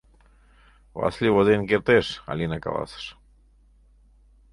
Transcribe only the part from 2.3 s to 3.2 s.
Алина каласыш.